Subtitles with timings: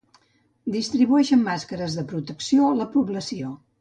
[0.75, 3.57] Distribueixen màscares de protecció a la població.